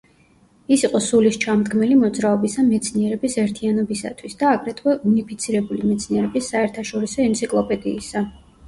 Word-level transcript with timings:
ის 0.75 0.83
იყო 0.87 1.01
სულისჩამდგმელი 1.07 1.97
მოძრაობისა 2.05 2.65
მეცნიერების 2.71 3.37
ერთიანობისათვის 3.43 4.41
და 4.41 4.51
აგრეთვე 4.55 4.99
„უნიფიცირებული 5.13 5.95
მეცნიერების 5.95 6.53
საერთაშორისო 6.57 7.27
ენციკლოპედიისა“. 7.31 8.31